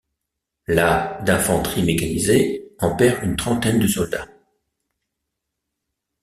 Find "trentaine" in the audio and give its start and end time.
3.35-3.77